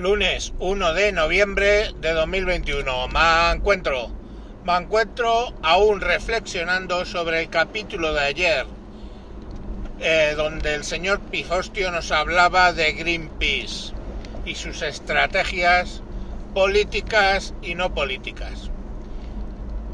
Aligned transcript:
lunes 0.00 0.54
1 0.60 0.94
de 0.94 1.12
noviembre 1.12 1.92
de 2.00 2.12
2021. 2.12 3.08
Me 3.08 3.52
encuentro, 3.52 4.10
me 4.64 4.74
encuentro 4.74 5.52
aún 5.62 6.00
reflexionando 6.00 7.04
sobre 7.04 7.42
el 7.42 7.50
capítulo 7.50 8.14
de 8.14 8.20
ayer, 8.20 8.66
eh, 10.00 10.32
donde 10.38 10.74
el 10.74 10.84
señor 10.84 11.20
Pifostio 11.20 11.90
nos 11.90 12.10
hablaba 12.12 12.72
de 12.72 12.92
Greenpeace 12.92 13.92
y 14.46 14.54
sus 14.54 14.80
estrategias 14.80 16.02
políticas 16.54 17.52
y 17.60 17.74
no 17.74 17.92
políticas. 17.92 18.70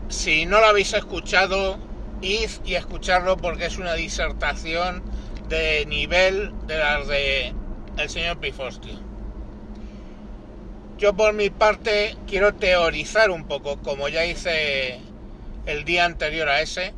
Si 0.09 0.46
no 0.46 0.61
lo 0.61 0.66
habéis 0.66 0.93
escuchado, 0.93 1.79
id 2.23 2.50
y 2.64 2.75
escucharlo 2.75 3.36
porque 3.38 3.66
es 3.66 3.77
una 3.77 3.95
disertación 3.95 5.02
de 5.48 5.84
nivel 5.86 6.52
de 6.68 6.79
las 6.79 7.09
de 7.09 7.52
el 7.98 8.09
señor 8.09 8.38
Pifostio. 8.38 9.05
Yo 10.98 11.14
por 11.14 11.34
mi 11.34 11.50
parte 11.50 12.16
quiero 12.27 12.55
teorizar 12.55 13.30
un 13.30 13.46
poco, 13.46 13.77
como 13.82 14.09
ya 14.09 14.24
hice 14.24 14.98
el 15.66 15.84
día 15.84 16.06
anterior 16.06 16.48
a 16.48 16.62
ese, 16.62 16.95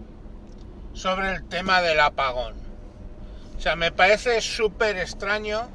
sobre 0.92 1.34
el 1.34 1.48
tema 1.48 1.82
del 1.82 1.98
apagón. 1.98 2.54
O 3.56 3.60
sea, 3.60 3.74
me 3.74 3.90
parece 3.90 4.40
súper 4.40 4.98
extraño 4.98 5.68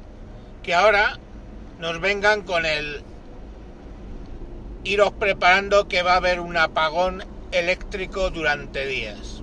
que 0.62 0.74
ahora 0.74 1.18
nos 1.78 2.00
vengan 2.00 2.42
con 2.42 2.64
el 2.64 3.02
iros 4.84 5.12
preparando 5.12 5.86
que 5.86 6.02
va 6.02 6.14
a 6.14 6.16
haber 6.16 6.40
un 6.40 6.56
apagón 6.56 7.24
eléctrico 7.52 8.30
durante 8.30 8.86
días. 8.86 9.42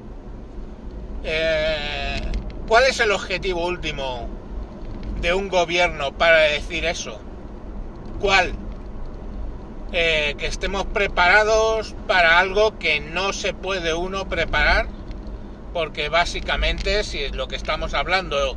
Eh, 1.24 2.20
¿Cuál 2.68 2.86
es 2.86 3.00
el 3.00 3.12
objetivo 3.12 3.68
último 3.68 4.28
de 5.22 5.36
un 5.36 5.50
gobierno 5.50 6.18
para 6.18 6.40
decir 6.40 6.86
eso? 6.86 7.20
¿Cuál? 8.20 8.54
Eh, 9.94 10.36
que 10.38 10.46
estemos 10.46 10.86
preparados 10.86 11.96
para 12.08 12.40
algo 12.40 12.80
que 12.80 13.02
no 13.02 13.34
se 13.34 13.54
puede 13.54 13.94
uno 13.94 14.30
preparar, 14.30 14.88
porque 15.74 16.08
básicamente 16.08 17.04
si 17.04 17.28
lo 17.28 17.50
que 17.50 17.58
estamos 17.58 17.94
hablando 17.94 18.56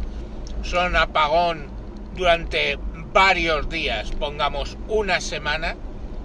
son 0.63 0.95
apagón 0.95 1.67
durante 2.15 2.79
varios 3.13 3.69
días, 3.69 4.13
pongamos 4.13 4.77
una 4.87 5.21
semana, 5.21 5.75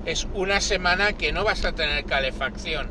es 0.06 0.28
una 0.36 0.62
semana 0.62 1.14
que 1.14 1.32
no 1.32 1.44
vas 1.44 1.66
a 1.66 1.72
tener 1.72 2.06
calefacción, 2.06 2.88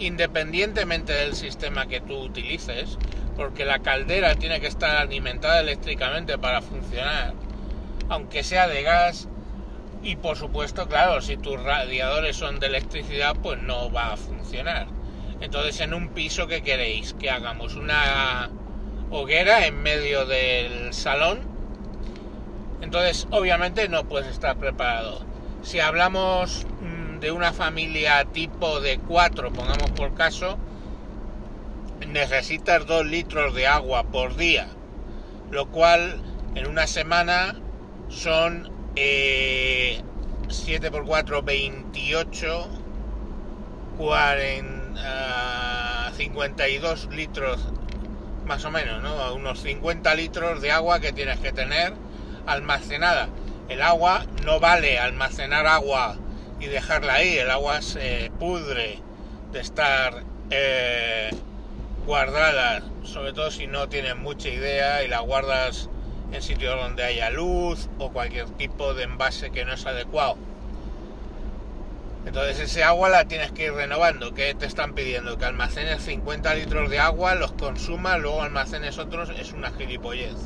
independientemente 0.00 1.12
del 1.12 1.36
sistema 1.36 1.86
que 1.86 2.00
tú 2.00 2.18
utilices, 2.18 2.98
porque 3.36 3.64
la 3.64 3.78
caldera 3.78 4.34
tiene 4.34 4.60
que 4.60 4.66
estar 4.66 4.96
alimentada 4.96 5.60
eléctricamente 5.60 6.36
para 6.36 6.62
funcionar, 6.62 7.32
aunque 8.08 8.42
sea 8.42 8.66
de 8.66 8.82
gas, 8.82 9.28
y 10.02 10.16
por 10.16 10.36
supuesto, 10.36 10.88
claro, 10.88 11.20
si 11.20 11.36
tus 11.36 11.62
radiadores 11.62 12.36
son 12.36 12.58
de 12.58 12.68
electricidad, 12.68 13.36
pues 13.36 13.60
no 13.60 13.92
va 13.92 14.12
a 14.12 14.16
funcionar. 14.16 14.86
Entonces, 15.40 15.80
en 15.80 15.94
un 15.94 16.08
piso, 16.08 16.46
¿qué 16.46 16.62
queréis? 16.62 17.14
Que 17.14 17.30
hagamos 17.30 17.74
una 17.74 18.50
hoguera 19.10 19.66
en 19.66 19.82
medio 19.82 20.24
del 20.26 20.92
salón. 20.92 21.40
Entonces, 22.80 23.26
obviamente 23.30 23.88
no 23.88 24.04
puedes 24.04 24.28
estar 24.28 24.56
preparado. 24.56 25.20
Si 25.62 25.80
hablamos 25.80 26.66
mm, 26.80 27.20
de 27.20 27.30
una 27.30 27.52
familia 27.52 28.24
tipo 28.24 28.80
de 28.80 28.98
cuatro, 28.98 29.52
pongamos 29.52 29.90
por 29.90 30.14
caso, 30.14 30.58
necesitas 32.06 32.86
dos 32.86 33.04
litros 33.04 33.54
de 33.54 33.66
agua 33.66 34.04
por 34.04 34.36
día, 34.36 34.68
lo 35.50 35.68
cual 35.68 36.22
en 36.54 36.66
una 36.66 36.86
semana 36.86 37.54
son 38.08 38.79
7 38.94 40.02
por 40.90 41.04
4, 41.04 41.42
28, 41.42 42.68
40, 43.98 46.12
52 46.16 47.08
litros 47.12 47.60
más 48.46 48.64
o 48.64 48.70
menos, 48.70 49.02
¿no? 49.02 49.34
Unos 49.34 49.60
50 49.60 50.14
litros 50.14 50.60
de 50.60 50.72
agua 50.72 51.00
que 51.00 51.12
tienes 51.12 51.38
que 51.38 51.52
tener 51.52 51.92
almacenada. 52.46 53.28
El 53.68 53.82
agua 53.82 54.26
no 54.44 54.58
vale 54.58 54.98
almacenar 54.98 55.66
agua 55.66 56.16
y 56.58 56.66
dejarla 56.66 57.14
ahí, 57.14 57.38
el 57.38 57.50
agua 57.50 57.80
se 57.80 58.32
pudre 58.40 58.98
de 59.52 59.60
estar 59.60 60.24
eh, 60.50 61.30
guardada, 62.06 62.82
sobre 63.04 63.32
todo 63.32 63.52
si 63.52 63.68
no 63.68 63.88
tienes 63.88 64.16
mucha 64.16 64.48
idea 64.48 65.04
y 65.04 65.08
la 65.08 65.20
guardas 65.20 65.88
en 66.32 66.42
sitios 66.42 66.80
donde 66.80 67.04
haya 67.04 67.30
luz 67.30 67.88
o 67.98 68.10
cualquier 68.10 68.46
tipo 68.50 68.94
de 68.94 69.04
envase 69.04 69.50
que 69.50 69.64
no 69.64 69.72
es 69.74 69.86
adecuado. 69.86 70.36
Entonces 72.26 72.60
ese 72.60 72.84
agua 72.84 73.08
la 73.08 73.24
tienes 73.24 73.50
que 73.52 73.66
ir 73.66 73.72
renovando. 73.72 74.34
¿Qué 74.34 74.54
te 74.54 74.66
están 74.66 74.94
pidiendo? 74.94 75.38
Que 75.38 75.46
almacenes 75.46 76.02
50 76.02 76.54
litros 76.54 76.90
de 76.90 76.98
agua, 76.98 77.34
los 77.34 77.52
consumas, 77.52 78.20
luego 78.20 78.42
almacenes 78.42 78.98
otros, 78.98 79.30
es 79.30 79.52
una 79.52 79.70
gilipollez. 79.72 80.36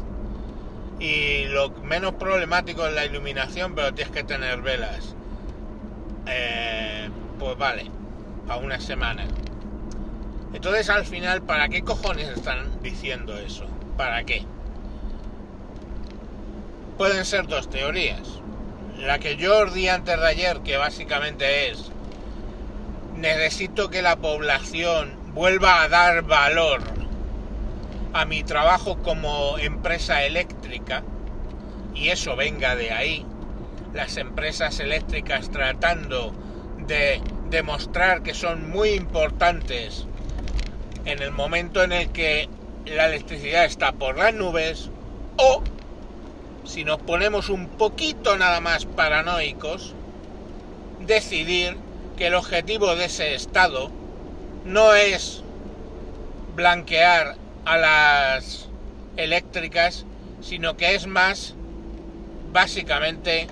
Y 1.00 1.46
lo 1.46 1.70
menos 1.70 2.14
problemático 2.14 2.86
es 2.86 2.94
la 2.94 3.04
iluminación, 3.04 3.74
pero 3.74 3.92
tienes 3.92 4.14
que 4.14 4.22
tener 4.22 4.62
velas. 4.62 5.16
Eh, 6.26 7.10
pues 7.38 7.58
vale, 7.58 7.90
a 8.48 8.56
una 8.56 8.80
semana. 8.80 9.26
Entonces 10.52 10.88
al 10.88 11.04
final, 11.04 11.42
¿para 11.42 11.68
qué 11.68 11.82
cojones 11.82 12.28
están 12.28 12.80
diciendo 12.80 13.36
eso? 13.36 13.66
¿Para 13.96 14.22
qué? 14.24 14.46
Pueden 16.96 17.24
ser 17.24 17.46
dos 17.46 17.68
teorías. 17.68 18.40
La 18.98 19.18
que 19.18 19.36
yo 19.36 19.64
os 19.64 19.74
di 19.74 19.88
antes 19.88 20.18
de 20.18 20.26
ayer, 20.26 20.60
que 20.60 20.76
básicamente 20.76 21.70
es, 21.70 21.90
necesito 23.16 23.90
que 23.90 24.02
la 24.02 24.16
población 24.16 25.16
vuelva 25.34 25.82
a 25.82 25.88
dar 25.88 26.22
valor 26.22 26.80
a 28.12 28.24
mi 28.24 28.44
trabajo 28.44 29.02
como 29.02 29.58
empresa 29.58 30.22
eléctrica, 30.22 31.02
y 31.94 32.08
eso 32.08 32.36
venga 32.36 32.76
de 32.76 32.92
ahí, 32.92 33.26
las 33.92 34.16
empresas 34.16 34.78
eléctricas 34.80 35.50
tratando 35.50 36.32
de 36.86 37.20
demostrar 37.50 38.22
que 38.22 38.34
son 38.34 38.70
muy 38.70 38.90
importantes 38.90 40.06
en 41.04 41.22
el 41.22 41.30
momento 41.30 41.82
en 41.82 41.92
el 41.92 42.10
que 42.10 42.48
la 42.86 43.06
electricidad 43.06 43.64
está 43.64 43.92
por 43.92 44.16
las 44.16 44.34
nubes, 44.34 44.90
o 45.36 45.62
si 46.64 46.84
nos 46.84 46.98
ponemos 47.00 47.48
un 47.50 47.68
poquito 47.68 48.36
nada 48.36 48.60
más 48.60 48.86
paranoicos, 48.86 49.94
decidir 51.00 51.76
que 52.16 52.28
el 52.28 52.34
objetivo 52.34 52.94
de 52.96 53.06
ese 53.06 53.34
Estado 53.34 53.90
no 54.64 54.94
es 54.94 55.42
blanquear 56.54 57.36
a 57.64 57.76
las 57.76 58.68
eléctricas, 59.16 60.04
sino 60.40 60.76
que 60.76 60.94
es 60.94 61.06
más 61.06 61.54
básicamente 62.52 63.46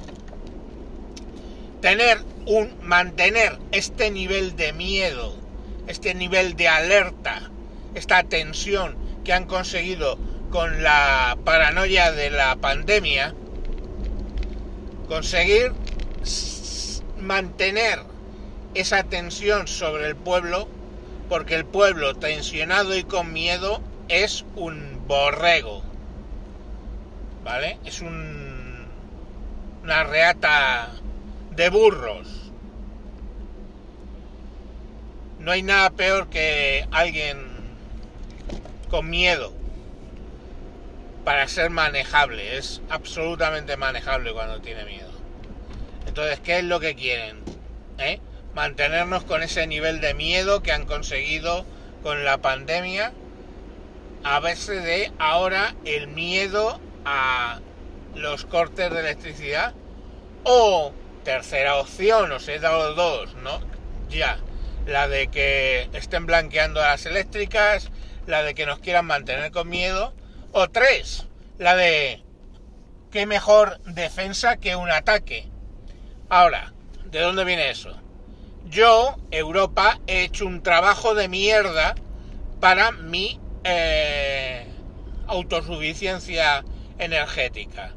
tener 1.80 2.18
un 2.46 2.72
mantener 2.82 3.58
este 3.72 4.10
nivel 4.10 4.56
de 4.56 4.72
miedo, 4.72 5.34
este 5.88 6.14
nivel 6.14 6.54
de 6.54 6.68
alerta, 6.68 7.50
esta 7.94 8.22
tensión 8.22 8.96
que 9.24 9.32
han 9.32 9.46
conseguido 9.46 10.18
con 10.52 10.82
la 10.82 11.38
paranoia 11.46 12.12
de 12.12 12.28
la 12.28 12.56
pandemia, 12.56 13.34
conseguir 15.08 15.72
mantener 17.18 18.00
esa 18.74 19.02
tensión 19.04 19.66
sobre 19.66 20.06
el 20.06 20.14
pueblo, 20.14 20.68
porque 21.30 21.54
el 21.54 21.64
pueblo 21.64 22.14
tensionado 22.14 22.94
y 22.94 23.02
con 23.02 23.32
miedo 23.32 23.80
es 24.08 24.44
un 24.54 25.02
borrego, 25.08 25.82
¿vale? 27.42 27.78
Es 27.86 28.02
un, 28.02 28.86
una 29.82 30.04
reata 30.04 30.90
de 31.52 31.70
burros. 31.70 32.28
No 35.38 35.50
hay 35.50 35.62
nada 35.62 35.88
peor 35.90 36.28
que 36.28 36.86
alguien 36.92 37.38
con 38.90 39.08
miedo 39.08 39.61
para 41.24 41.48
ser 41.48 41.70
manejable. 41.70 42.56
Es 42.56 42.80
absolutamente 42.88 43.76
manejable 43.76 44.32
cuando 44.32 44.60
tiene 44.60 44.84
miedo. 44.84 45.10
Entonces, 46.06 46.40
¿qué 46.40 46.58
es 46.58 46.64
lo 46.64 46.80
que 46.80 46.94
quieren? 46.94 47.42
¿Eh? 47.98 48.20
Mantenernos 48.54 49.24
con 49.24 49.42
ese 49.42 49.66
nivel 49.66 50.00
de 50.00 50.14
miedo 50.14 50.62
que 50.62 50.72
han 50.72 50.84
conseguido 50.84 51.64
con 52.02 52.24
la 52.24 52.38
pandemia. 52.38 53.12
A 54.24 54.40
veces 54.40 54.84
de 54.84 55.12
ahora 55.18 55.74
el 55.84 56.08
miedo 56.08 56.80
a 57.04 57.60
los 58.14 58.44
cortes 58.44 58.90
de 58.90 59.00
electricidad. 59.00 59.74
O 60.44 60.92
tercera 61.24 61.76
opción, 61.76 62.32
os 62.32 62.48
he 62.48 62.58
dado 62.58 62.94
dos, 62.94 63.34
¿no? 63.36 63.60
Ya. 64.08 64.38
La 64.86 65.06
de 65.06 65.28
que 65.28 65.88
estén 65.92 66.26
blanqueando 66.26 66.82
a 66.82 66.88
las 66.88 67.06
eléctricas, 67.06 67.90
la 68.26 68.42
de 68.42 68.54
que 68.54 68.66
nos 68.66 68.80
quieran 68.80 69.06
mantener 69.06 69.52
con 69.52 69.68
miedo 69.68 70.12
o 70.52 70.68
tres, 70.68 71.26
la 71.58 71.74
de 71.74 72.22
qué 73.10 73.26
mejor 73.26 73.80
defensa 73.84 74.56
que 74.58 74.76
un 74.76 74.90
ataque. 74.90 75.48
Ahora, 76.28 76.72
¿de 77.06 77.20
dónde 77.20 77.44
viene 77.44 77.70
eso? 77.70 77.96
Yo, 78.66 79.16
Europa, 79.30 79.98
he 80.06 80.24
hecho 80.24 80.46
un 80.46 80.62
trabajo 80.62 81.14
de 81.14 81.28
mierda 81.28 81.94
para 82.60 82.92
mi 82.92 83.40
eh, 83.64 84.66
autosuficiencia 85.26 86.64
energética. 86.98 87.92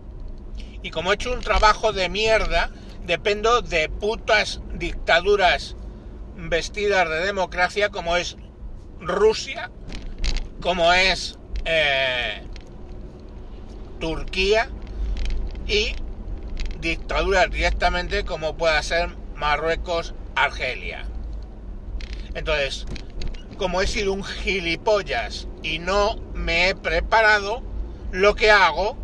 Y 0.82 0.92
como 0.92 1.12
he 1.12 1.16
hecho 1.16 1.32
un 1.32 1.42
trabajo 1.42 1.94
de 1.94 2.10
mierda, 2.10 2.72
dependo 3.06 3.62
de 3.62 3.90
putas 3.90 4.62
dictaduras 4.74 5.76
vestidas 6.36 7.10
de 7.10 7.26
democracia 7.26 7.90
como 7.90 8.18
es 8.18 8.38
Rusia, 9.00 9.72
como 10.62 10.92
es 10.94 11.38
eh, 11.66 12.42
Turquía 14.00 14.70
y 15.68 15.96
dictaduras 16.80 17.50
directamente 17.50 18.24
como 18.24 18.56
pueda 18.56 18.82
ser 18.84 19.10
Marruecos, 19.36 20.14
Argelia. 20.36 21.06
Entonces, 22.36 22.86
como 23.58 23.82
he 23.82 23.88
sido 23.88 24.14
un 24.14 24.24
gilipollas 24.24 25.48
y 25.64 25.80
no 25.80 26.18
me 26.34 26.70
he 26.70 26.76
preparado, 26.76 27.64
lo 28.12 28.36
que 28.36 28.52
hago 28.52 28.98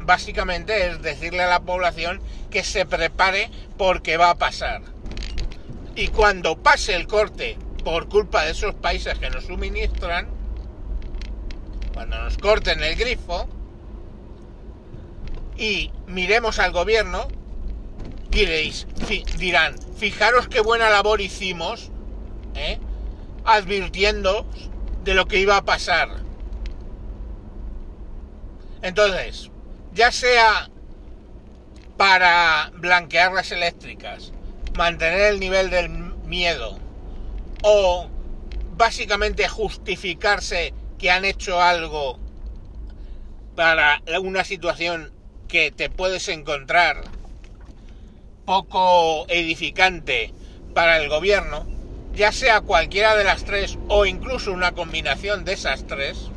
básicamente 0.00 0.88
es 0.88 1.02
decirle 1.02 1.42
a 1.42 1.48
la 1.48 1.60
población 1.60 2.20
que 2.50 2.64
se 2.64 2.86
prepare 2.86 3.50
porque 3.76 4.16
va 4.16 4.30
a 4.30 4.38
pasar. 4.38 4.82
Y 5.96 6.08
cuando 6.08 6.56
pase 6.62 6.94
el 6.94 7.06
corte 7.06 7.58
por 7.84 8.08
culpa 8.08 8.44
de 8.44 8.52
esos 8.52 8.74
países 8.74 9.18
que 9.18 9.30
nos 9.30 9.46
suministran, 9.46 10.28
cuando 11.96 12.18
nos 12.18 12.36
corten 12.36 12.82
el 12.82 12.94
grifo 12.94 13.48
y 15.56 15.90
miremos 16.06 16.58
al 16.58 16.70
gobierno, 16.70 17.26
diréis, 18.28 18.86
dirán, 19.38 19.76
fijaros 19.96 20.46
qué 20.46 20.60
buena 20.60 20.90
labor 20.90 21.22
hicimos, 21.22 21.90
¿eh? 22.54 22.78
advirtiendo 23.46 24.46
de 25.04 25.14
lo 25.14 25.26
que 25.26 25.38
iba 25.40 25.56
a 25.56 25.64
pasar. 25.64 26.10
Entonces, 28.82 29.50
ya 29.94 30.12
sea 30.12 30.68
para 31.96 32.72
blanquear 32.74 33.32
las 33.32 33.52
eléctricas, 33.52 34.34
mantener 34.76 35.32
el 35.32 35.40
nivel 35.40 35.70
del 35.70 35.88
miedo 35.88 36.78
o 37.62 38.10
básicamente 38.76 39.48
justificarse 39.48 40.74
que 40.98 41.10
han 41.10 41.24
hecho 41.24 41.60
algo 41.60 42.18
para 43.54 44.02
una 44.20 44.44
situación 44.44 45.12
que 45.48 45.70
te 45.70 45.90
puedes 45.90 46.28
encontrar 46.28 47.02
poco 48.44 49.26
edificante 49.28 50.32
para 50.74 50.98
el 50.98 51.08
gobierno, 51.08 51.66
ya 52.14 52.32
sea 52.32 52.60
cualquiera 52.60 53.16
de 53.16 53.24
las 53.24 53.44
tres 53.44 53.78
o 53.88 54.06
incluso 54.06 54.52
una 54.52 54.72
combinación 54.72 55.44
de 55.44 55.54
esas 55.54 55.86
tres, 55.86 56.30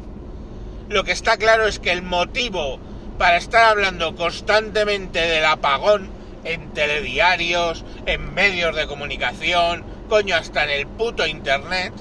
lo 0.88 1.03
que 1.03 1.12
está 1.12 1.38
claro 1.38 1.67
es 1.67 1.79
que 1.79 1.91
el 1.91 2.01
motivo 2.01 2.79
para 3.17 3.38
estar 3.38 3.65
hablando 3.65 4.15
constantemente 4.15 5.19
del 5.19 5.45
apagón 5.45 6.09
en 6.45 6.73
telediarios, 6.73 7.83
en 8.05 8.33
medios 8.33 8.75
de 8.75 8.88
comunicación, 8.88 9.83
coño, 10.07 10.35
hasta 10.35 10.63
en 10.63 10.69
el 10.71 10.88
puto 10.88 11.27
internet, 11.27 11.94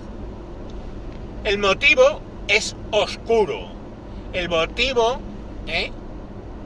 el 1.45 1.59
motivo 1.59 2.23
es 2.49 2.75
oscuro. 2.91 3.69
El 4.33 4.49
motivo 4.49 5.21
¿eh? 5.67 5.93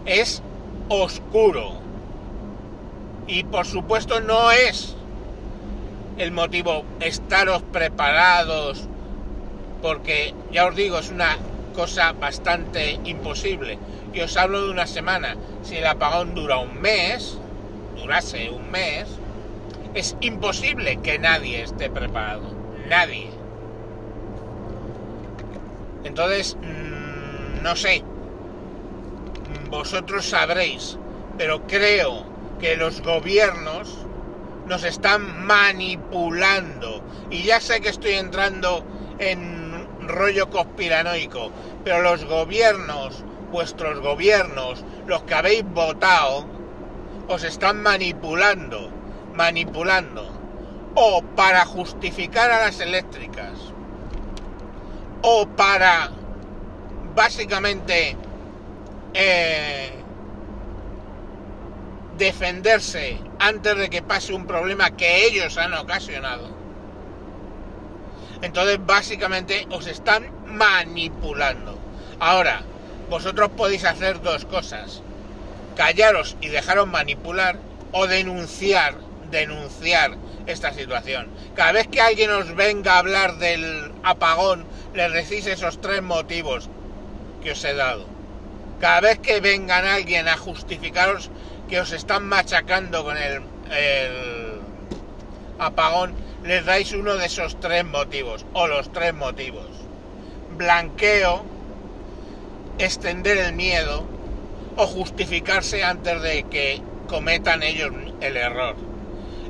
es 0.07 0.43
oscuro. 0.89 1.81
Y 3.27 3.45
por 3.45 3.67
supuesto 3.67 4.21
no 4.21 4.51
es 4.51 4.97
el 6.19 6.31
motivo 6.31 6.85
estaros 7.01 7.63
preparados, 7.73 8.89
porque 9.81 10.35
ya 10.53 10.67
os 10.67 10.77
digo, 10.77 10.99
es 10.99 11.11
una 11.11 11.37
cosa 11.75 12.13
bastante 12.13 13.01
imposible. 13.05 13.79
Y 14.13 14.21
os 14.21 14.37
hablo 14.37 14.65
de 14.65 14.71
una 14.71 14.87
semana. 14.87 15.37
Si 15.63 15.77
el 15.77 15.87
apagón 15.87 16.35
dura 16.35 16.59
un 16.59 16.81
mes, 16.81 17.39
durase 17.97 18.51
un 18.51 18.71
mes, 18.71 19.09
es 19.95 20.17
imposible 20.21 20.99
que 21.03 21.19
nadie 21.19 21.63
esté 21.63 21.91
preparado. 21.91 22.43
Nadie. 22.89 23.42
Entonces, 26.05 26.57
mm, 26.57 27.63
no 27.63 27.77
sé. 27.77 28.03
Vosotros 29.71 30.27
sabréis. 30.27 30.99
Pero 31.39 31.67
creo 31.67 32.25
que 32.61 32.77
los 32.77 33.01
gobiernos 33.03 34.07
nos 34.67 34.85
están 34.85 35.47
manipulando. 35.47 37.03
Y 37.31 37.43
ya 37.43 37.61
sé 37.61 37.81
que 37.81 37.89
estoy 37.89 38.13
entrando 38.13 38.85
en 39.19 39.87
rollo 40.07 40.51
conspiranoico. 40.51 41.51
Pero 41.85 42.03
los 42.03 42.25
gobiernos 42.25 43.25
vuestros 43.53 44.01
gobiernos, 44.01 44.83
los 45.07 45.23
que 45.25 45.35
habéis 45.35 45.63
votado, 45.63 46.47
os 47.29 47.45
están 47.45 47.83
manipulando, 47.83 48.91
manipulando, 49.35 50.27
o 50.95 51.23
para 51.37 51.65
justificar 51.67 52.51
a 52.51 52.65
las 52.65 52.81
eléctricas, 52.81 53.53
o 55.23 55.47
para 55.47 56.11
básicamente 57.15 58.17
eh, 59.15 59.91
defenderse 62.19 63.19
antes 63.39 63.77
de 63.77 63.91
que 63.91 64.03
pase 64.03 64.33
un 64.33 64.47
problema 64.47 64.91
que 64.91 65.27
ellos 65.27 65.57
han 65.59 65.75
ocasionado. 65.75 66.49
Entonces 68.43 68.79
básicamente 68.85 69.67
os 69.71 69.87
están 69.87 70.29
manipulando. 70.47 71.79
Ahora, 72.19 72.63
vosotros 73.09 73.51
podéis 73.57 73.85
hacer 73.85 74.21
dos 74.21 74.45
cosas. 74.45 75.03
Callaros 75.77 76.37
y 76.41 76.49
dejaros 76.49 76.89
manipular 76.89 77.59
o 77.93 78.07
denunciar, 78.07 78.95
denunciar 79.31 80.17
esta 80.47 80.73
situación. 80.73 81.29
Cada 81.55 81.73
vez 81.73 81.89
que 81.89 82.01
alguien 82.01 82.31
os 82.31 82.55
venga 82.55 82.95
a 82.95 82.99
hablar 82.99 83.39
del 83.39 83.93
apagón, 84.03 84.65
le 84.95 85.09
decís 85.11 85.47
esos 85.47 85.81
tres 85.81 86.03
motivos 86.03 86.69
que 87.43 87.53
os 87.53 87.65
he 87.65 87.75
dado. 87.75 88.07
Cada 88.81 89.01
vez 89.01 89.19
que 89.19 89.41
vengan 89.41 89.85
alguien 89.85 90.29
a 90.29 90.37
justificaros 90.37 91.31
que 91.69 91.81
os 91.81 91.93
están 91.93 92.27
machacando 92.27 93.05
con 93.05 93.17
el, 93.17 93.43
el 93.71 94.61
apagón, 95.59 96.15
les 96.45 96.65
dais 96.65 96.93
uno 96.93 97.17
de 97.17 97.27
esos 97.27 97.59
tres 97.61 97.85
motivos, 97.85 98.45
o 98.53 98.67
los 98.67 98.93
tres 98.93 99.15
motivos. 99.15 99.69
Blanqueo, 100.57 101.45
extender 102.79 103.39
el 103.39 103.55
miedo 103.55 104.05
o 104.77 104.87
justificarse 104.87 105.85
antes 105.85 106.21
de 106.23 106.43
que 106.45 106.83
cometan 107.07 107.63
ellos 107.63 107.93
el 108.21 108.37
error. 108.37 108.75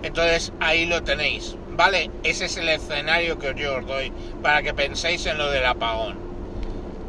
Entonces 0.02 0.52
ahí 0.60 0.84
lo 0.86 1.02
tenéis, 1.02 1.56
¿vale? 1.76 2.10
Ese 2.22 2.46
es 2.46 2.56
el 2.56 2.68
escenario 2.68 3.38
que 3.38 3.54
yo 3.54 3.76
os 3.76 3.86
doy 3.86 4.12
para 4.42 4.62
que 4.62 4.74
penséis 4.74 5.26
en 5.26 5.38
lo 5.38 5.50
del 5.50 5.66
apagón. 5.66 6.16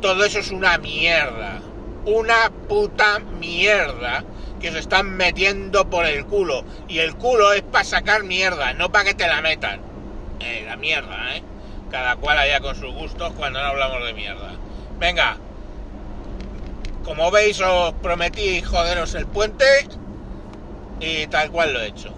Todo 0.02 0.26
eso 0.26 0.40
es 0.40 0.52
una 0.52 0.78
mierda, 0.78 1.62
una 2.06 2.50
puta 2.68 3.20
mierda 3.20 4.24
que 4.60 4.70
os 4.70 4.76
están 4.76 5.12
metiendo 5.16 5.90
por 5.90 6.06
el 6.06 6.26
culo. 6.26 6.64
Y 6.88 7.00
el 7.00 7.16
culo 7.16 7.54
es 7.54 7.62
para 7.62 7.84
sacar 7.84 8.24
mierda, 8.24 8.74
no 8.74 8.92
para 8.92 9.06
que 9.06 9.14
te 9.14 9.28
la 9.28 9.42
metan. 9.42 9.82
Eh, 10.40 10.64
la 10.66 10.76
mierda, 10.76 11.36
¿eh? 11.36 11.44
Cada 11.92 12.16
cual 12.16 12.38
allá 12.38 12.60
con 12.60 12.76
sus 12.76 12.94
gustos 12.94 13.34
cuando 13.34 13.62
no 13.62 13.68
hablamos 13.68 14.04
de 14.06 14.14
mierda. 14.14 14.54
Venga, 15.00 15.38
como 17.04 17.30
veis 17.32 17.60
os 17.62 17.94
prometí 17.96 18.62
joderos 18.62 19.14
el 19.16 19.28
puente 19.28 19.66
y 21.00 21.28
tal 21.28 21.52
cual 21.52 21.74
lo 21.74 21.82
he 21.82 21.88
hecho. 21.88 22.14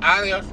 Adiós. 0.00 0.44